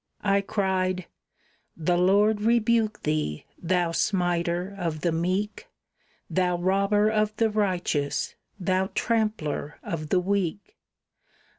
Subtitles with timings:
[0.23, 1.05] I cried,
[1.77, 5.67] "The Lord rebuke thee, thou smiter of the meek,
[6.27, 10.79] Thou robber of the righteous, thou trampler of the weak!